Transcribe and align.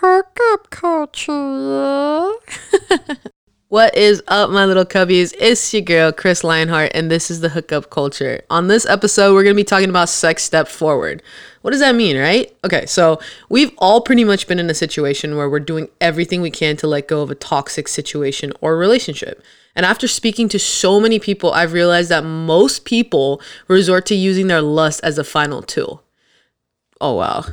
hookup 0.00 0.70
culture. 0.70 2.32
What 3.68 3.96
is 3.96 4.22
up, 4.28 4.50
my 4.50 4.64
little 4.64 4.84
cubbies? 4.84 5.34
It's 5.40 5.74
your 5.74 5.82
girl, 5.82 6.12
Chris 6.12 6.44
Lionheart, 6.44 6.92
and 6.94 7.10
this 7.10 7.32
is 7.32 7.40
the 7.40 7.48
hookup 7.48 7.90
culture. 7.90 8.42
On 8.48 8.68
this 8.68 8.86
episode, 8.86 9.34
we're 9.34 9.42
gonna 9.42 9.56
be 9.56 9.64
talking 9.64 9.90
about 9.90 10.08
sex 10.08 10.44
step 10.44 10.68
forward. 10.68 11.20
What 11.62 11.72
does 11.72 11.80
that 11.80 11.96
mean, 11.96 12.16
right? 12.16 12.56
Okay, 12.62 12.86
so 12.86 13.18
we've 13.48 13.72
all 13.78 14.00
pretty 14.00 14.22
much 14.22 14.46
been 14.46 14.60
in 14.60 14.70
a 14.70 14.74
situation 14.74 15.36
where 15.36 15.50
we're 15.50 15.58
doing 15.58 15.88
everything 16.00 16.42
we 16.42 16.50
can 16.52 16.76
to 16.76 16.86
let 16.86 17.08
go 17.08 17.22
of 17.22 17.30
a 17.32 17.34
toxic 17.34 17.88
situation 17.88 18.52
or 18.60 18.76
relationship. 18.76 19.42
And 19.74 19.84
after 19.84 20.06
speaking 20.06 20.48
to 20.50 20.60
so 20.60 21.00
many 21.00 21.18
people, 21.18 21.52
I've 21.52 21.72
realized 21.72 22.10
that 22.10 22.22
most 22.22 22.84
people 22.84 23.42
resort 23.66 24.06
to 24.06 24.14
using 24.14 24.46
their 24.46 24.62
lust 24.62 25.00
as 25.02 25.18
a 25.18 25.24
final 25.24 25.60
tool. 25.60 26.04
Oh, 27.00 27.14
wow. 27.14 27.46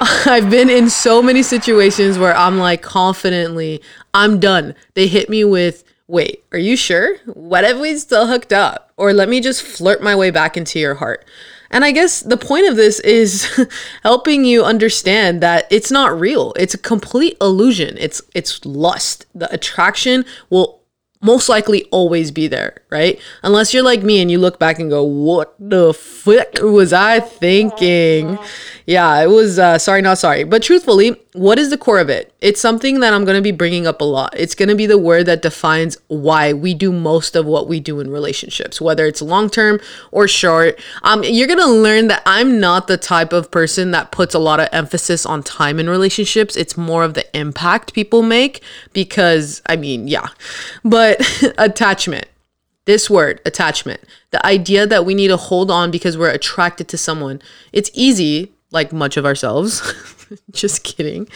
I've 0.26 0.48
been 0.48 0.70
in 0.70 0.88
so 0.88 1.22
many 1.22 1.42
situations 1.42 2.18
where 2.18 2.34
I'm 2.34 2.58
like 2.58 2.80
confidently, 2.80 3.82
I'm 4.14 4.40
done. 4.40 4.74
They 4.94 5.06
hit 5.06 5.28
me 5.28 5.44
with, 5.44 5.84
wait, 6.06 6.42
are 6.52 6.58
you 6.58 6.74
sure? 6.74 7.18
What 7.26 7.64
if 7.64 7.78
we 7.78 7.96
still 7.98 8.26
hooked 8.26 8.52
up? 8.52 8.92
Or 8.96 9.12
let 9.12 9.28
me 9.28 9.40
just 9.40 9.62
flirt 9.62 10.02
my 10.02 10.16
way 10.16 10.30
back 10.30 10.56
into 10.56 10.78
your 10.78 10.94
heart. 10.94 11.26
And 11.70 11.84
I 11.84 11.92
guess 11.92 12.22
the 12.22 12.38
point 12.38 12.66
of 12.66 12.76
this 12.76 12.98
is 13.00 13.46
helping 14.02 14.44
you 14.46 14.64
understand 14.64 15.42
that 15.42 15.66
it's 15.70 15.90
not 15.90 16.18
real. 16.18 16.54
It's 16.56 16.74
a 16.74 16.78
complete 16.78 17.36
illusion. 17.40 17.96
It's 17.98 18.22
it's 18.34 18.64
lust. 18.64 19.26
The 19.34 19.52
attraction 19.52 20.24
will 20.48 20.80
most 21.22 21.48
likely 21.48 21.84
always 21.90 22.30
be 22.30 22.48
there, 22.48 22.78
right? 22.90 23.20
Unless 23.42 23.74
you're 23.74 23.82
like 23.82 24.02
me 24.02 24.22
and 24.22 24.30
you 24.30 24.38
look 24.38 24.58
back 24.58 24.78
and 24.78 24.88
go, 24.88 25.04
what 25.04 25.54
the 25.58 25.92
fuck 25.92 26.62
was 26.62 26.92
I 26.92 27.20
thinking? 27.20 28.38
Yeah, 28.90 29.22
it 29.22 29.28
was, 29.28 29.58
uh, 29.58 29.78
sorry, 29.78 30.02
not 30.02 30.18
sorry. 30.18 30.42
But 30.42 30.64
truthfully, 30.64 31.16
what 31.32 31.58
is 31.60 31.70
the 31.70 31.78
core 31.78 32.00
of 32.00 32.08
it? 32.08 32.34
It's 32.40 32.60
something 32.60 33.00
that 33.00 33.14
I'm 33.14 33.24
going 33.24 33.36
to 33.36 33.42
be 33.42 33.52
bringing 33.52 33.86
up 33.86 34.00
a 34.00 34.04
lot. 34.04 34.34
It's 34.36 34.54
going 34.54 34.68
to 34.68 34.74
be 34.74 34.86
the 34.86 34.98
word 34.98 35.26
that 35.26 35.42
defines 35.42 35.96
why 36.08 36.52
we 36.52 36.74
do 36.74 36.90
most 36.90 37.36
of 37.36 37.46
what 37.46 37.68
we 37.68 37.78
do 37.78 38.00
in 38.00 38.10
relationships, 38.10 38.80
whether 38.80 39.06
it's 39.06 39.22
long 39.22 39.48
term 39.48 39.78
or 40.10 40.26
short. 40.26 40.80
Um, 41.02 41.22
you're 41.22 41.46
going 41.46 41.60
to 41.60 41.70
learn 41.70 42.08
that 42.08 42.22
I'm 42.26 42.58
not 42.58 42.88
the 42.88 42.96
type 42.96 43.32
of 43.32 43.52
person 43.52 43.92
that 43.92 44.10
puts 44.10 44.34
a 44.34 44.40
lot 44.40 44.58
of 44.58 44.68
emphasis 44.72 45.24
on 45.24 45.44
time 45.44 45.78
in 45.78 45.88
relationships. 45.88 46.56
It's 46.56 46.76
more 46.76 47.04
of 47.04 47.14
the 47.14 47.36
impact 47.36 47.94
people 47.94 48.22
make 48.22 48.60
because, 48.92 49.62
I 49.66 49.76
mean, 49.76 50.08
yeah. 50.08 50.28
But 50.84 51.10
but 51.10 51.54
attachment, 51.58 52.26
this 52.84 53.08
word, 53.08 53.40
attachment, 53.46 54.02
the 54.30 54.44
idea 54.44 54.86
that 54.86 55.04
we 55.04 55.14
need 55.14 55.28
to 55.28 55.36
hold 55.36 55.70
on 55.70 55.90
because 55.90 56.18
we're 56.18 56.30
attracted 56.30 56.88
to 56.88 56.98
someone, 56.98 57.40
it's 57.72 57.90
easy, 57.94 58.52
like 58.72 58.92
much 58.92 59.16
of 59.16 59.24
ourselves. 59.24 59.94
Just 60.52 60.84
kidding. 60.84 61.28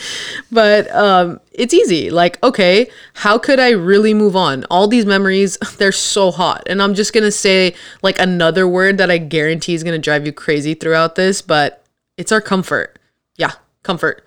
But 0.52 0.90
um, 0.94 1.40
it's 1.52 1.74
easy. 1.74 2.10
Like, 2.10 2.42
okay, 2.42 2.88
how 3.14 3.38
could 3.38 3.58
I 3.58 3.70
really 3.70 4.14
move 4.14 4.36
on? 4.36 4.64
All 4.70 4.86
these 4.86 5.06
memories, 5.06 5.56
they're 5.78 5.92
so 5.92 6.30
hot. 6.30 6.62
And 6.66 6.80
I'm 6.80 6.94
just 6.94 7.12
going 7.12 7.24
to 7.24 7.32
say 7.32 7.74
like 8.02 8.18
another 8.20 8.68
word 8.68 8.98
that 8.98 9.10
I 9.10 9.18
guarantee 9.18 9.74
is 9.74 9.82
going 9.82 10.00
to 10.00 10.02
drive 10.02 10.26
you 10.26 10.32
crazy 10.32 10.74
throughout 10.74 11.16
this, 11.16 11.42
but 11.42 11.84
it's 12.16 12.30
our 12.30 12.40
comfort. 12.40 12.98
Yeah, 13.36 13.52
comfort. 13.82 14.24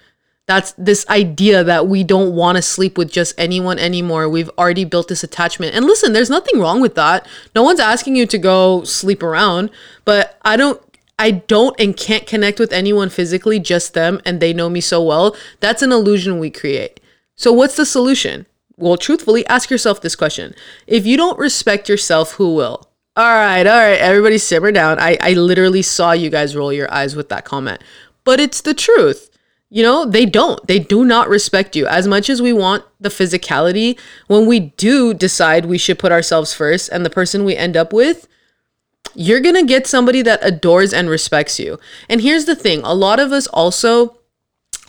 That's 0.48 0.72
this 0.74 1.06
idea 1.10 1.62
that 1.66 1.88
we 1.88 2.06
don't 2.06 2.34
want 2.34 2.56
to 2.56 2.62
sleep 2.62 2.98
with 2.98 3.12
just 3.12 3.34
anyone 3.38 3.80
anymore. 3.80 4.30
We've 4.30 4.50
already 4.58 4.86
built 4.86 5.10
this 5.10 5.22
attachment. 5.22 5.76
And 5.76 5.86
listen, 5.86 6.14
there's 6.14 6.30
nothing 6.30 6.62
wrong 6.62 6.80
with 6.80 6.96
that. 6.96 7.28
No 7.54 7.64
one's 7.64 7.82
asking 7.82 8.16
you 8.16 8.26
to 8.28 8.38
go 8.38 8.86
sleep 8.86 9.22
around, 9.24 9.70
but 10.06 10.38
I 10.44 10.56
don't 10.56 10.82
I 11.20 11.32
don't 11.32 11.80
and 11.80 11.98
can't 11.98 12.28
connect 12.28 12.60
with 12.60 12.72
anyone 12.72 13.10
physically, 13.10 13.60
just 13.60 13.94
them 13.94 14.22
and 14.26 14.40
they 14.40 14.54
know 14.54 14.70
me 14.70 14.82
so 14.82 15.02
well. 15.02 15.36
That's 15.60 15.82
an 15.82 15.92
illusion 15.92 16.40
we 16.40 16.50
create. 16.50 17.00
So 17.36 17.52
what's 17.52 17.76
the 17.76 17.86
solution? 17.86 18.46
Well, 18.78 18.98
truthfully, 18.98 19.46
ask 19.48 19.70
yourself 19.70 20.02
this 20.02 20.16
question. 20.16 20.54
If 20.86 21.06
you 21.06 21.18
don't 21.18 21.40
respect 21.40 21.90
yourself, 21.90 22.34
who 22.34 22.54
will? 22.54 22.90
All 23.16 23.26
right, 23.26 23.66
all 23.66 23.78
right, 23.78 24.00
everybody 24.00 24.38
simmer 24.38 24.72
down. 24.72 25.00
I, 25.00 25.18
I 25.20 25.34
literally 25.34 25.82
saw 25.82 26.12
you 26.12 26.30
guys 26.30 26.56
roll 26.56 26.72
your 26.72 26.92
eyes 26.94 27.16
with 27.16 27.30
that 27.30 27.46
comment. 27.46 27.84
But 28.24 28.40
it's 28.40 28.62
the 28.62 28.76
truth 28.76 29.32
you 29.70 29.84
know, 29.84 30.06
they 30.06 30.26
don't. 30.26 30.66
They 30.68 30.80
do 30.80 31.04
not 31.04 31.28
respect 31.28 31.76
you. 31.76 31.88
As 31.88 32.08
much 32.08 32.30
as 32.30 32.42
we 32.42 32.54
want 32.54 32.86
the 33.02 33.10
physicality, 33.10 34.00
when 34.28 34.46
we 34.46 34.60
do 34.60 35.14
decide 35.14 35.66
we 35.66 35.78
should 35.78 36.00
put 36.00 36.12
ourselves 36.12 36.54
first 36.54 36.90
and 36.90 37.06
the 37.06 37.10
person 37.10 37.44
we 37.44 37.56
end 37.56 37.76
up 37.76 37.92
with, 37.92 38.28
you're 39.18 39.40
going 39.40 39.56
to 39.56 39.66
get 39.66 39.88
somebody 39.88 40.22
that 40.22 40.40
adores 40.44 40.94
and 40.94 41.10
respects 41.10 41.60
you. 41.60 41.80
And 42.08 42.22
here's 42.22 42.46
the 42.46 42.56
thing 42.56 42.82
a 42.84 42.94
lot 42.94 43.20
of 43.20 43.32
us 43.32 43.48
also 43.48 44.16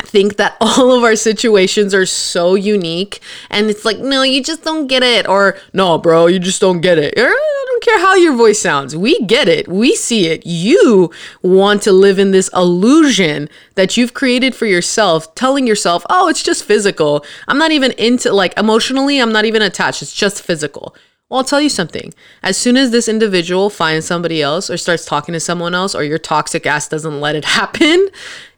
think 0.02 0.36
that 0.36 0.56
all 0.60 0.92
of 0.92 1.02
our 1.02 1.16
situations 1.16 1.94
are 1.94 2.06
so 2.06 2.54
unique 2.54 3.20
and 3.50 3.68
it's 3.68 3.84
like 3.84 3.98
no 3.98 4.22
you 4.22 4.40
just 4.42 4.62
don't 4.62 4.86
get 4.86 5.02
it 5.02 5.28
or 5.28 5.58
no 5.72 5.98
bro 5.98 6.26
you 6.26 6.38
just 6.38 6.60
don't 6.60 6.80
get 6.80 6.98
it. 6.98 7.14
I 7.16 7.64
don't 7.66 7.82
care 7.82 7.98
how 8.00 8.14
your 8.14 8.34
voice 8.34 8.60
sounds 8.60 8.94
we 8.94 9.18
get 9.24 9.48
it 9.48 9.66
we 9.66 9.96
see 9.96 10.26
it. 10.26 10.44
You 10.44 11.10
want 11.42 11.82
to 11.82 11.92
live 11.92 12.18
in 12.18 12.30
this 12.30 12.50
illusion 12.54 13.48
that 13.76 13.96
you've 13.96 14.14
created 14.14 14.54
for 14.54 14.66
yourself 14.66 15.34
telling 15.34 15.66
yourself 15.66 16.04
oh 16.10 16.28
it's 16.28 16.42
just 16.42 16.64
physical. 16.64 17.24
I'm 17.48 17.58
not 17.58 17.72
even 17.72 17.92
into 17.92 18.32
like 18.32 18.56
emotionally 18.58 19.18
i'm 19.20 19.32
not 19.32 19.46
even 19.46 19.62
attached 19.62 20.02
it's 20.02 20.12
just 20.12 20.42
physical 20.42 20.94
well, 21.28 21.38
I'll 21.38 21.44
tell 21.44 21.60
you 21.60 21.68
something. 21.68 22.14
As 22.42 22.56
soon 22.56 22.76
as 22.76 22.90
this 22.90 23.08
individual 23.08 23.70
finds 23.70 24.06
somebody 24.06 24.40
else 24.40 24.70
or 24.70 24.76
starts 24.76 25.04
talking 25.04 25.34
to 25.34 25.40
someone 25.40 25.74
else 25.74 25.94
or 25.94 26.02
your 26.02 26.18
toxic 26.18 26.66
ass 26.66 26.88
doesn't 26.88 27.20
let 27.20 27.36
it 27.36 27.44
happen, 27.58 28.08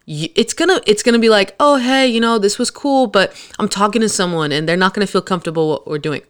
it's 0.06 0.54
gonna 0.54 0.80
it's 0.86 1.04
gonna 1.04 1.20
be 1.20 1.28
like 1.28 1.54
oh 1.60 1.76
hey 1.76 2.06
you 2.06 2.20
know 2.20 2.36
this 2.36 2.58
was 2.58 2.68
cool 2.68 3.06
but 3.06 3.32
i'm 3.60 3.68
talking 3.68 4.00
to 4.00 4.08
someone 4.08 4.50
and 4.50 4.68
they're 4.68 4.76
not 4.76 4.92
gonna 4.92 5.06
feel 5.06 5.22
comfortable 5.22 5.68
what 5.68 5.86
we're 5.86 5.98
doing. 5.98 6.22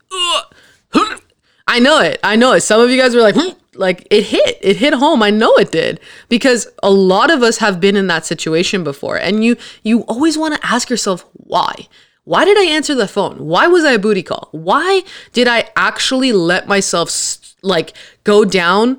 I 1.71 1.79
know 1.79 2.01
it. 2.01 2.19
I 2.25 2.35
know 2.35 2.53
it. 2.53 2.63
Some 2.63 2.81
of 2.81 2.91
you 2.91 3.01
guys 3.01 3.15
were 3.15 3.21
like 3.21 3.37
hmm, 3.37 3.57
like 3.75 4.07
it 4.11 4.25
hit. 4.25 4.59
It 4.61 4.77
hit 4.77 4.93
home. 4.93 5.23
I 5.23 5.31
know 5.31 5.55
it 5.55 5.71
did. 5.71 6.01
Because 6.29 6.67
a 6.83 6.91
lot 6.91 7.31
of 7.31 7.45
us 7.45 7.59
have 7.59 7.81
been 7.81 7.95
in 7.95 8.09
that 8.09 8.27
situation 8.27 8.83
before 8.83 9.17
and 9.17 9.45
you 9.45 9.57
you 9.85 10.01
always 10.03 10.37
want 10.37 10.55
to 10.55 10.67
ask 10.67 10.91
yourself 10.91 11.25
why 11.33 11.87
why 12.25 12.45
did 12.45 12.59
i 12.59 12.65
answer 12.65 12.95
the 12.95 13.09
phone 13.09 13.39
why 13.39 13.67
was 13.67 13.85
i 13.85 13.93
a 13.93 13.99
booty 13.99 14.23
call 14.23 14.49
why 14.53 15.03
did 15.33 15.49
i 15.49 15.69
actually 15.77 16.33
let 16.33 16.67
myself 16.69 17.55
like 17.63 17.95
go 18.25 18.45
down 18.45 18.99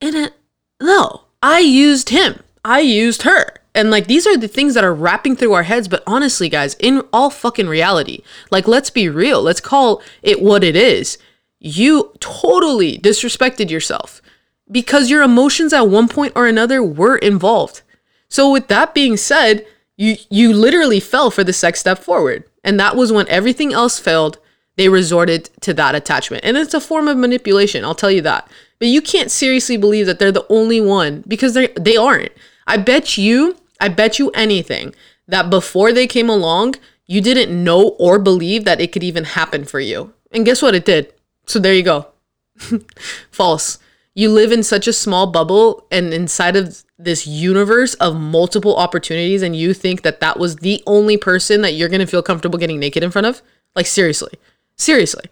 and 0.00 0.14
it, 0.14 0.34
no 0.80 1.22
i 1.42 1.58
used 1.58 2.10
him 2.10 2.40
I 2.64 2.80
used 2.80 3.22
her. 3.22 3.54
And 3.74 3.90
like 3.90 4.06
these 4.06 4.26
are 4.26 4.36
the 4.36 4.48
things 4.48 4.74
that 4.74 4.84
are 4.84 4.94
wrapping 4.94 5.36
through 5.36 5.52
our 5.52 5.62
heads, 5.62 5.88
but 5.88 6.02
honestly, 6.06 6.48
guys, 6.48 6.74
in 6.74 7.02
all 7.12 7.30
fucking 7.30 7.68
reality, 7.68 8.22
like 8.50 8.66
let's 8.66 8.90
be 8.90 9.08
real. 9.08 9.42
Let's 9.42 9.60
call 9.60 10.02
it 10.22 10.42
what 10.42 10.64
it 10.64 10.74
is. 10.74 11.18
You 11.60 12.12
totally 12.20 12.98
disrespected 12.98 13.70
yourself 13.70 14.20
because 14.70 15.10
your 15.10 15.22
emotions 15.22 15.72
at 15.72 15.88
one 15.88 16.08
point 16.08 16.32
or 16.34 16.46
another 16.46 16.82
were 16.82 17.16
involved. 17.16 17.82
So 18.28 18.50
with 18.50 18.68
that 18.68 18.94
being 18.94 19.16
said, 19.16 19.66
you 20.00 20.16
you 20.30 20.52
literally 20.54 20.98
fell 20.98 21.30
for 21.30 21.44
the 21.44 21.52
sex 21.52 21.78
step 21.78 21.98
forward. 21.98 22.44
And 22.64 22.80
that 22.80 22.96
was 22.96 23.12
when 23.12 23.28
everything 23.28 23.74
else 23.74 23.98
failed, 23.98 24.38
they 24.76 24.88
resorted 24.88 25.50
to 25.60 25.74
that 25.74 25.94
attachment. 25.94 26.42
And 26.42 26.56
it's 26.56 26.72
a 26.72 26.80
form 26.80 27.06
of 27.06 27.18
manipulation, 27.18 27.84
I'll 27.84 27.94
tell 27.94 28.10
you 28.10 28.22
that. 28.22 28.50
But 28.78 28.88
you 28.88 29.02
can't 29.02 29.30
seriously 29.30 29.76
believe 29.76 30.06
that 30.06 30.18
they're 30.18 30.32
the 30.32 30.46
only 30.48 30.80
one 30.80 31.22
because 31.28 31.52
they 31.52 31.66
they 31.78 31.98
aren't. 31.98 32.32
I 32.66 32.78
bet 32.78 33.18
you, 33.18 33.58
I 33.78 33.88
bet 33.88 34.18
you 34.18 34.30
anything 34.30 34.94
that 35.28 35.50
before 35.50 35.92
they 35.92 36.06
came 36.06 36.30
along, 36.30 36.76
you 37.06 37.20
didn't 37.20 37.52
know 37.52 37.90
or 37.98 38.18
believe 38.18 38.64
that 38.64 38.80
it 38.80 38.92
could 38.92 39.04
even 39.04 39.24
happen 39.24 39.64
for 39.64 39.80
you. 39.80 40.14
And 40.32 40.46
guess 40.46 40.62
what? 40.62 40.74
It 40.74 40.86
did. 40.86 41.12
So 41.46 41.58
there 41.58 41.74
you 41.74 41.82
go. 41.82 42.06
False. 43.30 43.78
You 44.14 44.30
live 44.30 44.52
in 44.52 44.62
such 44.62 44.88
a 44.88 44.92
small 44.92 45.28
bubble 45.28 45.86
and 45.90 46.12
inside 46.12 46.56
of 46.56 46.84
this 46.98 47.26
universe 47.26 47.94
of 47.94 48.16
multiple 48.16 48.76
opportunities, 48.76 49.42
and 49.42 49.54
you 49.54 49.72
think 49.72 50.02
that 50.02 50.20
that 50.20 50.38
was 50.38 50.56
the 50.56 50.82
only 50.86 51.16
person 51.16 51.62
that 51.62 51.74
you're 51.74 51.88
going 51.88 52.00
to 52.00 52.06
feel 52.06 52.22
comfortable 52.22 52.58
getting 52.58 52.80
naked 52.80 53.02
in 53.02 53.10
front 53.10 53.26
of? 53.26 53.40
Like, 53.74 53.86
seriously. 53.86 54.32
Seriously. 54.76 55.24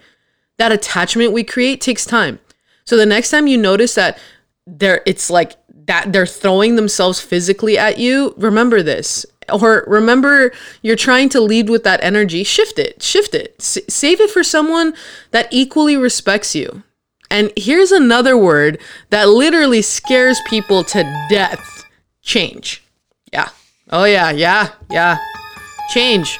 That 0.59 0.73
attachment 0.73 1.33
we 1.33 1.45
create 1.45 1.81
takes 1.81 2.05
time. 2.05 2.39
So 2.85 2.97
the 2.97 3.07
next 3.07 3.31
time 3.31 3.47
you 3.47 3.59
notice 3.59 3.95
that 3.97 4.19
there 4.67 5.03
it's 5.07 5.31
like 5.31 5.57
that 5.87 6.13
they're 6.13 6.27
throwing 6.27 6.77
themselves 6.77 7.21
physically 7.21 7.79
at 7.79 7.99
you, 7.99 8.35
remember 8.37 8.83
this. 8.83 9.25
Or 9.51 9.85
remember 9.87 10.53
you're 10.83 10.97
trying 10.97 11.31
to 11.31 11.41
lead 11.41 11.71
with 11.71 11.85
that 11.85 12.03
energy, 12.03 12.45
shift 12.45 12.79
it, 12.79 13.03
shift 13.03 13.35
it. 13.35 13.57
S- 13.59 13.79
save 13.89 14.21
it 14.21 14.31
for 14.31 14.45
someone 14.45 14.95
that 15.31 15.49
equally 15.51 15.97
respects 15.97 16.55
you. 16.55 16.83
And 17.31 17.53
here's 17.57 17.93
another 17.93 18.37
word 18.37 18.81
that 19.11 19.29
literally 19.29 19.83
scares 19.83 20.41
people 20.49 20.85
to 20.85 21.03
death 21.29 21.85
change. 22.23 22.83
Yeah. 23.33 23.49
Oh, 23.91 24.05
yeah, 24.05 24.31
yeah, 24.31 24.71
yeah. 24.91 25.19
Change. 25.91 26.39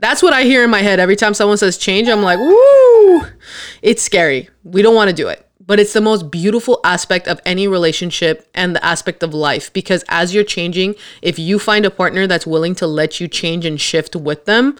That's 0.00 0.22
what 0.22 0.32
I 0.32 0.42
hear 0.42 0.64
in 0.64 0.70
my 0.70 0.82
head 0.82 0.98
every 0.98 1.16
time 1.16 1.34
someone 1.34 1.58
says 1.58 1.78
change. 1.78 2.08
I'm 2.08 2.22
like, 2.22 2.38
woo, 2.38 3.26
it's 3.82 4.02
scary. 4.02 4.48
We 4.64 4.82
don't 4.82 4.94
want 4.94 5.10
to 5.10 5.16
do 5.16 5.28
it 5.28 5.48
but 5.66 5.78
it's 5.78 5.92
the 5.92 6.00
most 6.00 6.30
beautiful 6.30 6.80
aspect 6.84 7.28
of 7.28 7.40
any 7.44 7.68
relationship 7.68 8.48
and 8.54 8.74
the 8.74 8.84
aspect 8.84 9.22
of 9.22 9.32
life 9.32 9.72
because 9.72 10.04
as 10.08 10.34
you're 10.34 10.44
changing, 10.44 10.94
if 11.22 11.38
you 11.38 11.58
find 11.58 11.86
a 11.86 11.90
partner 11.90 12.26
that's 12.26 12.46
willing 12.46 12.74
to 12.74 12.86
let 12.86 13.20
you 13.20 13.28
change 13.28 13.64
and 13.64 13.80
shift 13.80 14.16
with 14.16 14.44
them, 14.44 14.76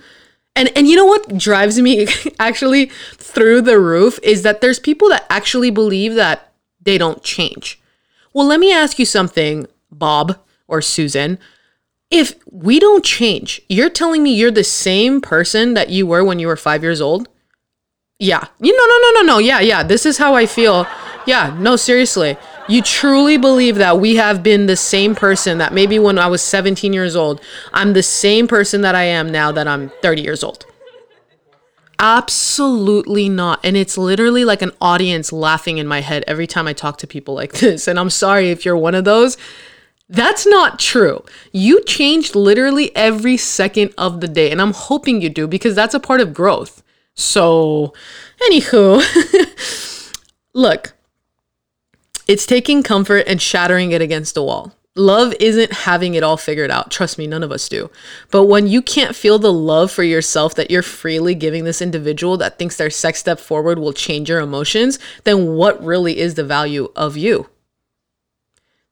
and 0.55 0.71
and 0.77 0.87
you 0.89 0.97
know 0.97 1.07
what 1.07 1.37
drives 1.37 1.81
me 1.81 2.07
actually 2.39 2.87
through 3.17 3.63
the 3.63 3.79
roof 3.79 4.19
is 4.23 4.43
that 4.43 4.61
there's 4.61 4.79
people 4.79 5.09
that 5.09 5.27
actually 5.31 5.71
believe 5.71 6.15
that 6.15 6.53
they 6.81 6.99
don't 6.99 7.23
change. 7.23 7.81
Well, 8.33 8.47
let 8.47 8.61
me 8.61 8.73
ask 8.73 8.99
you 8.99 9.07
something, 9.07 9.67
Bob 9.91 10.39
or 10.67 10.81
Susan. 10.83 11.39
If 12.11 12.35
we 12.51 12.79
don't 12.79 13.05
change, 13.05 13.63
you're 13.69 13.91
telling 13.91 14.23
me 14.23 14.35
you're 14.35 14.51
the 14.51 14.65
same 14.65 15.21
person 15.21 15.75
that 15.75 15.89
you 15.89 16.07
were 16.07 16.25
when 16.25 16.39
you 16.39 16.47
were 16.47 16.57
5 16.57 16.83
years 16.83 17.01
old? 17.01 17.29
Yeah. 18.19 18.45
You 18.61 18.77
no 18.77 18.87
no 18.87 18.99
no 19.01 19.21
no 19.21 19.35
no. 19.35 19.39
Yeah, 19.39 19.61
yeah. 19.61 19.83
This 19.83 20.07
is 20.07 20.19
how 20.19 20.35
I 20.35 20.47
feel. 20.47 20.87
Yeah, 21.27 21.57
no 21.59 21.77
seriously. 21.77 22.37
You 22.69 22.81
truly 22.81 23.37
believe 23.37 23.77
that 23.77 23.99
we 23.99 24.17
have 24.17 24.43
been 24.43 24.67
the 24.67 24.77
same 24.77 25.15
person 25.15 25.59
that 25.59 25.73
maybe 25.73 25.99
when 25.99 26.19
I 26.19 26.29
was 26.29 26.43
17 26.43 26.93
years 26.93 27.17
old, 27.17 27.41
I'm 27.73 27.93
the 27.93 28.03
same 28.03 28.47
person 28.47 28.83
that 28.83 28.95
I 28.95 29.05
am 29.05 29.31
now 29.31 29.51
that 29.53 29.67
I'm 29.67 29.91
30 30.01 30.23
years 30.23 30.45
old. 30.45 30.65
Absolutely 31.99 33.29
not. 33.29 33.61
And 33.65 33.77
it's 33.77 33.99
literally 33.99 34.45
like 34.45 34.63
an 34.63 34.73
audience 34.81 35.33
laughing 35.33 35.79
in 35.79 35.87
my 35.87 36.01
head 36.01 36.25
every 36.27 36.47
time 36.47 36.67
I 36.67 36.73
talk 36.73 36.99
to 36.99 37.07
people 37.07 37.35
like 37.35 37.53
this. 37.61 37.89
And 37.89 37.99
I'm 37.99 38.11
sorry 38.11 38.51
if 38.51 38.65
you're 38.65 38.77
one 38.77 38.95
of 38.95 39.05
those. 39.05 39.37
That's 40.09 40.47
not 40.47 40.79
true. 40.79 41.25
You 41.53 41.83
change 41.85 42.35
literally 42.35 42.95
every 42.95 43.37
second 43.37 43.95
of 43.97 44.21
the 44.21 44.29
day. 44.29 44.51
And 44.51 44.61
I'm 44.61 44.73
hoping 44.73 45.23
you 45.23 45.31
do 45.31 45.47
because 45.47 45.75
that's 45.75 45.95
a 45.95 46.01
part 46.01 46.21
of 46.21 46.35
growth. 46.35 46.83
So, 47.15 47.93
anywho, 48.49 49.03
look, 50.55 50.93
it's 52.33 52.47
taking 52.47 52.83
comfort 52.83 53.25
and 53.27 53.43
shattering 53.43 53.93
it 53.93 54.01
against 54.01 54.39
a 54.39 54.43
wall. 54.43 54.73
Love 54.97 55.35
isn't 55.39 55.71
having 55.71 56.15
it 56.15 56.23
all 56.23 56.39
figured 56.39 56.71
out. 56.71 56.91
Trust 56.91 57.19
me, 57.19 57.27
none 57.27 57.43
of 57.43 57.53
us 57.53 57.69
do. 57.69 57.91
But 58.31 58.47
when 58.47 58.67
you 58.67 58.81
can't 58.81 59.15
feel 59.15 59.39
the 59.39 59.53
love 59.53 59.91
for 59.91 60.03
yourself 60.03 60.55
that 60.55 60.71
you're 60.71 60.83
freely 60.83 61.35
giving 61.35 61.65
this 61.65 61.83
individual 61.83 62.39
that 62.39 62.59
thinks 62.59 62.79
their 62.79 62.89
sex 62.89 63.19
step 63.19 63.39
forward 63.39 63.79
will 63.79 63.93
change 63.93 64.31
your 64.31 64.41
emotions, 64.41 64.99
then 65.25 65.57
what 65.57 65.85
really 65.85 66.19
is 66.21 66.33
the 66.33 66.43
value 66.43 66.91
of 66.97 67.19
you? 67.19 67.51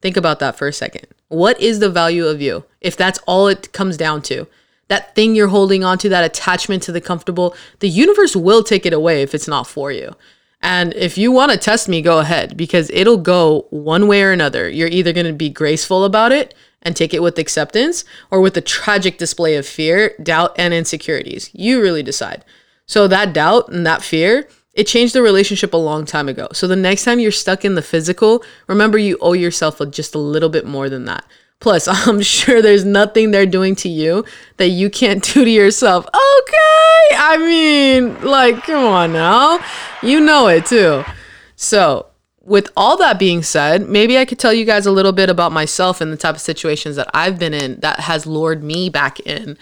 Think 0.02 0.18
about 0.18 0.38
that 0.40 0.58
for 0.58 0.68
a 0.68 0.72
second. 0.74 1.06
What 1.28 1.58
is 1.58 1.78
the 1.78 1.88
value 1.88 2.26
of 2.26 2.42
you 2.42 2.64
if 2.82 2.94
that's 2.94 3.20
all 3.20 3.48
it 3.48 3.72
comes 3.72 3.96
down 3.96 4.20
to? 4.24 4.48
That 4.88 5.14
thing 5.14 5.34
you're 5.34 5.48
holding 5.48 5.82
on 5.82 5.96
to, 5.96 6.10
that 6.10 6.24
attachment 6.24 6.82
to 6.82 6.92
the 6.92 7.00
comfortable, 7.00 7.56
the 7.78 7.88
universe 7.88 8.36
will 8.36 8.62
take 8.62 8.84
it 8.84 8.92
away 8.92 9.22
if 9.22 9.34
it's 9.34 9.48
not 9.48 9.66
for 9.66 9.90
you. 9.90 10.14
And 10.62 10.92
if 10.94 11.16
you 11.16 11.32
want 11.32 11.52
to 11.52 11.58
test 11.58 11.88
me, 11.88 12.02
go 12.02 12.18
ahead 12.18 12.56
because 12.56 12.90
it'll 12.90 13.16
go 13.16 13.66
one 13.70 14.06
way 14.06 14.22
or 14.22 14.32
another. 14.32 14.68
You're 14.68 14.88
either 14.88 15.12
going 15.12 15.26
to 15.26 15.32
be 15.32 15.48
graceful 15.48 16.04
about 16.04 16.32
it 16.32 16.54
and 16.82 16.94
take 16.94 17.14
it 17.14 17.22
with 17.22 17.38
acceptance 17.38 18.04
or 18.30 18.40
with 18.40 18.56
a 18.56 18.62
tragic 18.62 19.18
display 19.18 19.56
of 19.56 19.66
fear, 19.66 20.14
doubt, 20.22 20.54
and 20.56 20.74
insecurities. 20.74 21.50
You 21.52 21.80
really 21.80 22.02
decide. 22.02 22.44
So, 22.86 23.06
that 23.08 23.32
doubt 23.32 23.68
and 23.68 23.86
that 23.86 24.02
fear, 24.02 24.48
it 24.74 24.86
changed 24.86 25.14
the 25.14 25.22
relationship 25.22 25.72
a 25.72 25.78
long 25.78 26.04
time 26.04 26.28
ago. 26.28 26.48
So, 26.52 26.66
the 26.66 26.76
next 26.76 27.04
time 27.04 27.20
you're 27.20 27.30
stuck 27.30 27.64
in 27.64 27.74
the 27.74 27.82
physical, 27.82 28.42
remember 28.66 28.98
you 28.98 29.16
owe 29.20 29.32
yourself 29.32 29.80
just 29.90 30.14
a 30.14 30.18
little 30.18 30.48
bit 30.48 30.66
more 30.66 30.88
than 30.88 31.04
that. 31.04 31.24
Plus, 31.60 31.86
I'm 32.08 32.22
sure 32.22 32.60
there's 32.60 32.84
nothing 32.84 33.30
they're 33.30 33.46
doing 33.46 33.74
to 33.76 33.88
you 33.88 34.24
that 34.56 34.68
you 34.68 34.90
can't 34.90 35.22
do 35.34 35.44
to 35.44 35.50
yourself. 35.50 36.06
Okay. 36.06 37.16
I 37.16 37.36
mean, 37.38 38.20
like, 38.22 38.64
come 38.64 38.84
on 38.84 39.12
now. 39.12 39.60
You 40.02 40.20
know 40.20 40.48
it 40.48 40.66
too. 40.66 41.04
So, 41.56 42.06
with 42.42 42.68
all 42.76 42.96
that 42.96 43.18
being 43.18 43.42
said, 43.42 43.88
maybe 43.88 44.18
I 44.18 44.24
could 44.24 44.38
tell 44.38 44.52
you 44.52 44.64
guys 44.64 44.86
a 44.86 44.90
little 44.90 45.12
bit 45.12 45.28
about 45.28 45.52
myself 45.52 46.00
and 46.00 46.12
the 46.12 46.16
type 46.16 46.34
of 46.34 46.40
situations 46.40 46.96
that 46.96 47.10
I've 47.12 47.38
been 47.38 47.54
in 47.54 47.78
that 47.80 48.00
has 48.00 48.26
lured 48.26 48.64
me 48.64 48.88
back 48.88 49.20
in. 49.20 49.58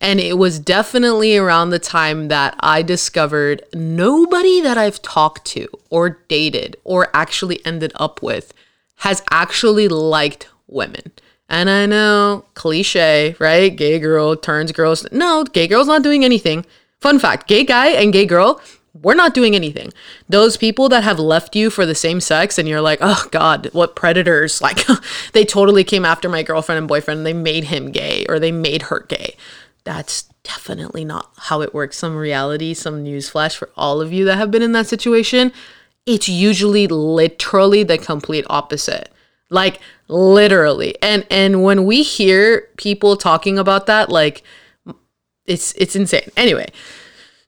And 0.00 0.20
it 0.20 0.38
was 0.38 0.60
definitely 0.60 1.36
around 1.36 1.70
the 1.70 1.80
time 1.80 2.28
that 2.28 2.54
I 2.60 2.82
discovered 2.82 3.64
nobody 3.74 4.60
that 4.60 4.78
I've 4.78 5.02
talked 5.02 5.46
to 5.46 5.68
or 5.90 6.20
dated 6.28 6.76
or 6.84 7.08
actually 7.14 7.64
ended 7.66 7.92
up 7.96 8.22
with 8.22 8.52
has 8.98 9.22
actually 9.30 9.88
liked 9.88 10.48
women. 10.68 11.12
And 11.48 11.70
I 11.70 11.86
know, 11.86 12.44
cliche, 12.54 13.34
right? 13.38 13.74
Gay 13.74 13.98
girl 13.98 14.36
turns 14.36 14.72
girls. 14.72 15.06
No, 15.10 15.44
gay 15.44 15.66
girl's 15.66 15.86
not 15.86 16.02
doing 16.02 16.24
anything. 16.24 16.66
Fun 17.00 17.18
fact 17.18 17.46
gay 17.46 17.64
guy 17.64 17.88
and 17.88 18.12
gay 18.12 18.26
girl, 18.26 18.60
we're 19.02 19.14
not 19.14 19.34
doing 19.34 19.54
anything. 19.54 19.92
Those 20.28 20.56
people 20.56 20.88
that 20.88 21.04
have 21.04 21.18
left 21.18 21.54
you 21.54 21.70
for 21.70 21.86
the 21.86 21.94
same 21.94 22.20
sex 22.20 22.58
and 22.58 22.68
you're 22.68 22.80
like, 22.80 22.98
oh 23.00 23.26
God, 23.30 23.70
what 23.72 23.96
predators. 23.96 24.60
Like, 24.68 24.86
they 25.32 25.46
totally 25.46 25.84
came 25.84 26.04
after 26.04 26.28
my 26.28 26.42
girlfriend 26.42 26.78
and 26.78 26.88
boyfriend 26.88 27.18
and 27.18 27.26
they 27.26 27.32
made 27.32 27.64
him 27.64 27.90
gay 27.90 28.26
or 28.28 28.38
they 28.38 28.52
made 28.52 28.82
her 28.82 29.00
gay. 29.08 29.34
That's 29.84 30.24
definitely 30.42 31.06
not 31.06 31.30
how 31.36 31.62
it 31.62 31.72
works. 31.72 31.96
Some 31.96 32.16
reality, 32.16 32.74
some 32.74 33.04
newsflash 33.04 33.56
for 33.56 33.70
all 33.76 34.02
of 34.02 34.12
you 34.12 34.26
that 34.26 34.36
have 34.36 34.50
been 34.50 34.62
in 34.62 34.72
that 34.72 34.86
situation. 34.86 35.52
It's 36.04 36.28
usually 36.28 36.86
literally 36.86 37.82
the 37.82 37.96
complete 37.96 38.44
opposite 38.50 39.10
like 39.50 39.80
literally. 40.08 40.96
And 41.02 41.26
and 41.30 41.62
when 41.62 41.84
we 41.84 42.02
hear 42.02 42.68
people 42.76 43.16
talking 43.16 43.58
about 43.58 43.86
that 43.86 44.10
like 44.10 44.42
it's 45.46 45.72
it's 45.72 45.96
insane. 45.96 46.30
Anyway 46.36 46.66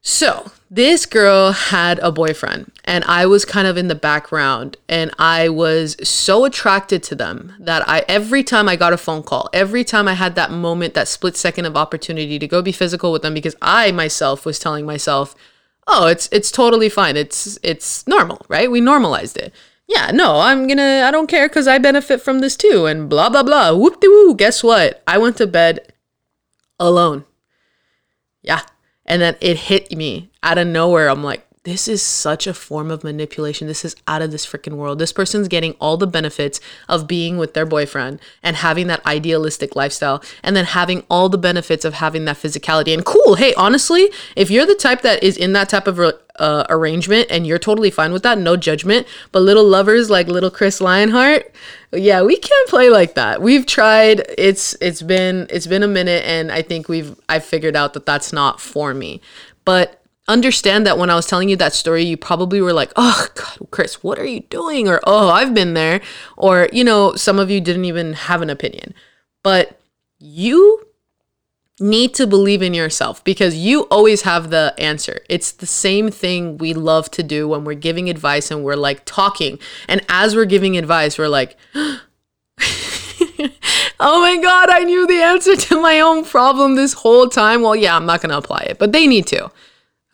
so 0.03 0.51
this 0.71 1.05
girl 1.05 1.51
had 1.51 1.99
a 1.99 2.11
boyfriend 2.11 2.71
and 2.85 3.03
i 3.03 3.23
was 3.23 3.45
kind 3.45 3.67
of 3.67 3.77
in 3.77 3.87
the 3.87 3.93
background 3.93 4.75
and 4.89 5.11
i 5.19 5.47
was 5.47 5.95
so 6.07 6.43
attracted 6.43 7.03
to 7.03 7.13
them 7.13 7.53
that 7.59 7.87
i 7.87 8.03
every 8.07 8.43
time 8.43 8.67
i 8.67 8.75
got 8.75 8.93
a 8.93 8.97
phone 8.97 9.21
call 9.21 9.47
every 9.53 9.83
time 9.83 10.07
i 10.07 10.13
had 10.13 10.33
that 10.33 10.49
moment 10.49 10.95
that 10.95 11.07
split 11.07 11.37
second 11.37 11.65
of 11.65 11.77
opportunity 11.77 12.39
to 12.39 12.47
go 12.47 12.63
be 12.63 12.71
physical 12.71 13.11
with 13.11 13.21
them 13.21 13.35
because 13.35 13.55
i 13.61 13.91
myself 13.91 14.43
was 14.43 14.57
telling 14.57 14.87
myself 14.87 15.35
oh 15.87 16.07
it's 16.07 16.29
it's 16.31 16.51
totally 16.51 16.89
fine. 16.89 17.17
It's 17.17 17.59
it's 17.63 18.07
normal 18.07 18.45
right? 18.47 18.69
We 18.71 18.81
normalized 18.81 19.37
it 19.37 19.53
yeah, 19.93 20.11
no, 20.11 20.39
I'm 20.39 20.67
gonna, 20.67 21.03
I 21.05 21.11
don't 21.11 21.27
care 21.27 21.49
because 21.49 21.67
I 21.67 21.77
benefit 21.77 22.21
from 22.21 22.39
this 22.39 22.55
too, 22.55 22.85
and 22.85 23.09
blah, 23.09 23.29
blah, 23.29 23.43
blah. 23.43 23.73
Whoop 23.73 23.99
de 23.99 24.07
woo. 24.07 24.35
Guess 24.35 24.63
what? 24.63 25.03
I 25.05 25.17
went 25.17 25.37
to 25.37 25.47
bed 25.47 25.93
alone. 26.79 27.25
Yeah. 28.41 28.61
And 29.05 29.21
then 29.21 29.35
it 29.41 29.57
hit 29.57 29.91
me 29.91 30.31
out 30.43 30.57
of 30.57 30.67
nowhere. 30.67 31.09
I'm 31.09 31.23
like, 31.23 31.45
this 31.63 31.87
is 31.87 32.01
such 32.01 32.47
a 32.47 32.55
form 32.55 32.89
of 32.89 33.03
manipulation. 33.03 33.67
This 33.67 33.85
is 33.85 33.95
out 34.07 34.23
of 34.23 34.31
this 34.31 34.47
freaking 34.47 34.73
world. 34.73 34.97
This 34.97 35.13
person's 35.13 35.47
getting 35.47 35.73
all 35.73 35.95
the 35.95 36.07
benefits 36.07 36.59
of 36.89 37.07
being 37.07 37.37
with 37.37 37.53
their 37.53 37.67
boyfriend 37.67 38.19
and 38.41 38.55
having 38.55 38.87
that 38.87 39.05
idealistic 39.05 39.75
lifestyle, 39.75 40.23
and 40.41 40.55
then 40.55 40.65
having 40.65 41.03
all 41.07 41.29
the 41.29 41.37
benefits 41.37 41.85
of 41.85 41.95
having 41.95 42.25
that 42.25 42.37
physicality. 42.37 42.93
And 42.95 43.05
cool, 43.05 43.35
hey, 43.35 43.53
honestly, 43.53 44.09
if 44.35 44.49
you're 44.49 44.65
the 44.65 44.73
type 44.73 45.01
that 45.03 45.21
is 45.21 45.37
in 45.37 45.53
that 45.53 45.69
type 45.69 45.85
of 45.85 45.99
uh, 45.99 46.65
arrangement 46.69 47.27
and 47.29 47.45
you're 47.45 47.59
totally 47.59 47.91
fine 47.91 48.11
with 48.11 48.23
that, 48.23 48.39
no 48.39 48.57
judgment. 48.57 49.05
But 49.31 49.41
little 49.41 49.65
lovers 49.65 50.09
like 50.09 50.27
little 50.27 50.49
Chris 50.49 50.81
Lionheart, 50.81 51.53
yeah, 51.93 52.23
we 52.23 52.37
can't 52.37 52.69
play 52.69 52.89
like 52.89 53.13
that. 53.13 53.39
We've 53.39 53.67
tried. 53.67 54.23
It's 54.35 54.75
it's 54.81 55.03
been 55.03 55.45
it's 55.51 55.67
been 55.67 55.83
a 55.83 55.87
minute, 55.87 56.23
and 56.25 56.51
I 56.51 56.63
think 56.63 56.89
we've 56.89 57.15
I've 57.29 57.45
figured 57.45 57.75
out 57.75 57.93
that 57.93 58.07
that's 58.07 58.33
not 58.33 58.59
for 58.59 58.95
me. 58.95 59.21
But 59.63 60.00
understand 60.31 60.85
that 60.85 60.97
when 60.97 61.09
I 61.09 61.15
was 61.15 61.25
telling 61.25 61.49
you 61.49 61.55
that 61.57 61.73
story, 61.73 62.03
you 62.03 62.17
probably 62.17 62.61
were 62.61 62.73
like, 62.73 62.91
oh, 62.95 63.27
God, 63.35 63.67
Chris, 63.71 64.03
what 64.03 64.19
are 64.19 64.25
you 64.25 64.41
doing? 64.41 64.87
Or, 64.87 64.99
oh, 65.05 65.29
I've 65.29 65.53
been 65.53 65.73
there. 65.73 66.01
Or, 66.37 66.69
you 66.71 66.83
know, 66.83 67.15
some 67.15 67.39
of 67.39 67.49
you 67.49 67.61
didn't 67.61 67.85
even 67.85 68.13
have 68.13 68.41
an 68.41 68.49
opinion. 68.49 68.93
But 69.43 69.79
you 70.19 70.85
need 71.79 72.13
to 72.13 72.27
believe 72.27 72.61
in 72.61 72.73
yourself 72.73 73.23
because 73.23 73.57
you 73.57 73.81
always 73.83 74.21
have 74.21 74.49
the 74.49 74.73
answer. 74.77 75.21
It's 75.27 75.51
the 75.51 75.65
same 75.65 76.11
thing 76.11 76.57
we 76.57 76.73
love 76.73 77.09
to 77.11 77.23
do 77.23 77.47
when 77.47 77.63
we're 77.63 77.73
giving 77.73 78.09
advice 78.09 78.51
and 78.51 78.63
we're 78.63 78.75
like 78.75 79.01
talking. 79.05 79.59
And 79.87 80.05
as 80.07 80.35
we're 80.35 80.45
giving 80.45 80.77
advice, 80.77 81.17
we're 81.17 81.27
like, 81.27 81.57
oh 81.75 81.99
my 83.99 84.37
God, 84.41 84.69
I 84.69 84.83
knew 84.83 85.07
the 85.07 85.21
answer 85.21 85.55
to 85.55 85.81
my 85.81 85.99
own 85.99 86.23
problem 86.23 86.75
this 86.75 86.93
whole 86.93 87.27
time. 87.27 87.63
Well, 87.63 87.75
yeah, 87.75 87.95
I'm 87.95 88.05
not 88.05 88.21
going 88.21 88.29
to 88.29 88.37
apply 88.37 88.67
it, 88.69 88.77
but 88.77 88.91
they 88.91 89.07
need 89.07 89.25
to. 89.27 89.51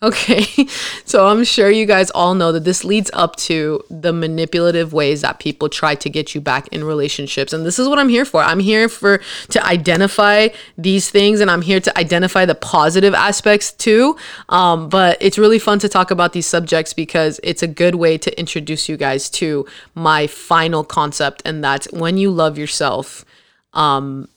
Okay, 0.00 0.42
so 1.04 1.26
I'm 1.26 1.42
sure 1.42 1.68
you 1.70 1.84
guys 1.84 2.10
all 2.12 2.34
know 2.34 2.52
that 2.52 2.62
this 2.62 2.84
leads 2.84 3.10
up 3.14 3.34
to 3.36 3.82
the 3.90 4.12
manipulative 4.12 4.92
ways 4.92 5.22
that 5.22 5.40
people 5.40 5.68
try 5.68 5.96
to 5.96 6.08
get 6.08 6.36
you 6.36 6.40
back 6.40 6.68
in 6.68 6.84
relationships. 6.84 7.52
And 7.52 7.66
this 7.66 7.80
is 7.80 7.88
what 7.88 7.98
I'm 7.98 8.08
here 8.08 8.24
for. 8.24 8.40
I'm 8.40 8.60
here 8.60 8.88
for 8.88 9.20
to 9.50 9.66
identify 9.66 10.48
these 10.76 11.10
things 11.10 11.40
and 11.40 11.50
I'm 11.50 11.62
here 11.62 11.80
to 11.80 11.98
identify 11.98 12.44
the 12.44 12.54
positive 12.54 13.12
aspects 13.12 13.72
too. 13.72 14.16
Um, 14.48 14.88
but 14.88 15.18
it's 15.20 15.36
really 15.36 15.58
fun 15.58 15.80
to 15.80 15.88
talk 15.88 16.12
about 16.12 16.32
these 16.32 16.46
subjects 16.46 16.92
because 16.92 17.40
it's 17.42 17.64
a 17.64 17.68
good 17.68 17.96
way 17.96 18.18
to 18.18 18.38
introduce 18.38 18.88
you 18.88 18.96
guys 18.96 19.28
to 19.30 19.66
my 19.96 20.28
final 20.28 20.84
concept, 20.84 21.42
and 21.44 21.62
that's 21.64 21.90
when 21.90 22.18
you 22.18 22.30
love 22.30 22.56
yourself. 22.56 23.24
Um, 23.72 24.28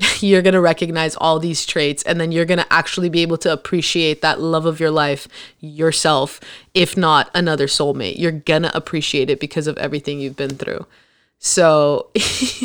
you're 0.20 0.42
going 0.42 0.54
to 0.54 0.60
recognize 0.60 1.14
all 1.16 1.38
these 1.38 1.66
traits 1.66 2.02
and 2.04 2.20
then 2.20 2.32
you're 2.32 2.44
going 2.44 2.58
to 2.58 2.72
actually 2.72 3.08
be 3.08 3.22
able 3.22 3.36
to 3.38 3.52
appreciate 3.52 4.22
that 4.22 4.40
love 4.40 4.64
of 4.64 4.80
your 4.80 4.90
life 4.90 5.28
yourself 5.60 6.40
if 6.74 6.96
not 6.96 7.30
another 7.34 7.66
soulmate. 7.66 8.18
You're 8.18 8.32
going 8.32 8.62
to 8.62 8.76
appreciate 8.76 9.28
it 9.28 9.40
because 9.40 9.66
of 9.66 9.76
everything 9.78 10.20
you've 10.20 10.36
been 10.36 10.56
through. 10.56 10.86
So 11.38 12.10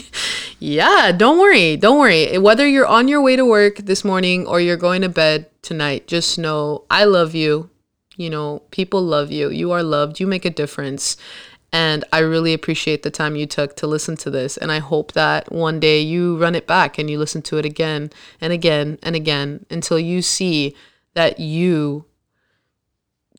yeah 0.59 1.11
don't 1.11 1.39
worry 1.39 1.75
don't 1.75 1.99
worry. 1.99 2.37
Whether 2.37 2.67
you're 2.67 2.85
on 2.85 3.07
your 3.07 3.21
way 3.21 3.35
to 3.35 3.45
work 3.45 3.77
this 3.77 4.05
morning 4.05 4.45
or 4.47 4.61
you're 4.61 4.77
going 4.77 5.01
to 5.01 5.09
bed 5.09 5.49
tonight 5.61 6.07
just 6.07 6.39
know 6.39 6.83
i 6.89 7.03
love 7.03 7.35
you. 7.35 7.69
You 8.15 8.29
know 8.29 8.61
people 8.71 9.01
love 9.01 9.31
you. 9.31 9.49
You 9.49 9.71
are 9.71 9.83
loved. 9.83 10.19
You 10.19 10.27
make 10.27 10.45
a 10.45 10.49
difference 10.49 11.17
and 11.77 12.03
I 12.11 12.19
really 12.19 12.55
appreciate 12.55 13.03
the 13.03 13.11
time 13.11 13.35
you 13.35 13.45
took 13.45 13.75
to 13.75 13.85
listen 13.85 14.17
to 14.17 14.31
this. 14.31 14.57
And 14.57 14.71
I 14.71 14.79
hope 14.79 15.11
that 15.11 15.51
one 15.51 15.79
day 15.79 16.01
you 16.01 16.35
run 16.35 16.55
it 16.55 16.65
back 16.65 16.97
and 16.97 17.07
you 17.07 17.19
listen 17.19 17.43
to 17.43 17.59
it 17.59 17.65
again 17.65 18.09
and 18.41 18.51
again 18.51 18.97
and 19.03 19.15
again 19.15 19.63
until 19.69 19.99
you 19.99 20.23
see 20.23 20.75
that 21.13 21.39
you 21.39 22.05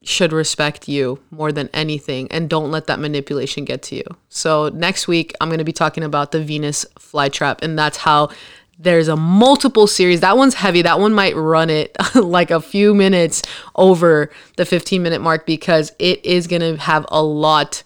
should 0.05 0.33
respect 0.33 0.87
you 0.87 1.21
more 1.33 1.51
than 1.51 1.69
anything 1.75 2.31
and 2.31 2.49
don't 2.49 2.71
let 2.71 2.87
that 2.87 3.01
manipulation 3.01 3.65
get 3.65 3.83
to 3.83 3.97
you. 3.97 4.05
So, 4.29 4.69
next 4.69 5.09
week, 5.09 5.35
I'm 5.41 5.49
going 5.49 5.59
to 5.59 5.65
be 5.65 5.73
talking 5.73 6.05
about 6.05 6.31
the 6.31 6.41
Venus 6.41 6.87
flytrap, 6.97 7.61
and 7.63 7.77
that's 7.77 7.97
how 7.97 8.31
there's 8.79 9.09
a 9.09 9.17
multiple 9.17 9.89
series. 9.89 10.21
That 10.21 10.37
one's 10.37 10.55
heavy. 10.55 10.83
That 10.83 11.01
one 11.01 11.13
might 11.13 11.35
run 11.35 11.71
it 11.71 11.97
like 12.15 12.53
a 12.53 12.61
few 12.61 12.95
minutes 12.95 13.43
over 13.75 14.31
the 14.57 14.65
15 14.65 15.03
minute 15.03 15.21
mark 15.21 15.45
because 15.45 15.91
it 15.99 16.25
is 16.25 16.47
going 16.47 16.63
to 16.63 16.77
have 16.77 17.05
a 17.09 17.21
lot 17.21 17.83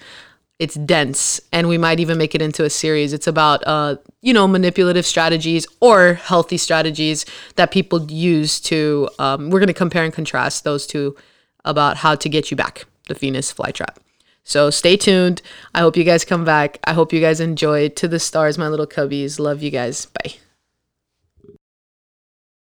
it's 0.63 0.77
dense 0.77 1.41
and 1.53 1.67
we 1.67 1.77
might 1.77 1.99
even 1.99 2.17
make 2.17 2.37
it 2.37 2.41
into 2.41 2.65
a 2.65 2.71
series. 2.71 3.13
It's 3.13 3.27
about 3.27 3.67
uh, 3.67 3.97
you 4.21 4.33
know 4.33 4.47
manipulative 4.47 5.05
strategies 5.05 5.67
or 5.81 6.15
healthy 6.15 6.57
strategies 6.57 7.27
that 7.57 7.73
people 7.73 8.11
use 8.11 8.61
to 8.61 9.09
um, 9.19 9.51
we're 9.51 9.59
going 9.59 9.67
to 9.67 9.75
compare 9.75 10.05
and 10.05 10.15
contrast 10.15 10.63
those 10.63 10.87
two 10.87 11.17
about 11.65 11.97
how 11.97 12.15
to 12.15 12.29
get 12.29 12.51
you 12.51 12.57
back 12.57 12.87
the 13.09 13.15
venus 13.15 13.53
flytrap 13.53 13.97
so 14.45 14.71
stay 14.71 14.97
tuned. 14.97 15.41
I 15.75 15.81
hope 15.81 15.97
you 15.97 16.05
guys 16.05 16.25
come 16.25 16.45
back. 16.45 16.79
I 16.85 16.93
hope 16.95 17.13
you 17.13 17.21
guys 17.21 17.41
enjoy. 17.41 17.89
To 17.91 18.09
the 18.09 18.19
stars 18.19 18.59
my 18.59 18.69
little 18.69 18.87
cubbies. 18.87 19.39
Love 19.39 19.63
you 19.63 19.71
guys. 19.71 20.07
Bye 20.07 20.35